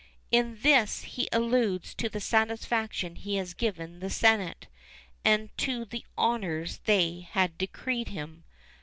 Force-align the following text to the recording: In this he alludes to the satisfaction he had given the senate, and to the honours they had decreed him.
In 0.31 0.57
this 0.61 1.03
he 1.03 1.27
alludes 1.31 1.93
to 1.93 2.09
the 2.09 2.19
satisfaction 2.19 3.15
he 3.17 3.35
had 3.35 3.55
given 3.57 3.99
the 3.99 4.09
senate, 4.09 4.65
and 5.23 5.55
to 5.59 5.85
the 5.85 6.03
honours 6.17 6.79
they 6.85 7.19
had 7.33 7.55
decreed 7.59 8.07
him. 8.07 8.43